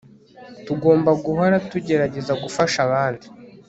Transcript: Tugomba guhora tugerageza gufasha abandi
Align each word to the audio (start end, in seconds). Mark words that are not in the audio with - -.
Tugomba 0.65 1.11
guhora 1.25 1.55
tugerageza 1.71 2.33
gufasha 2.43 2.77
abandi 2.87 3.25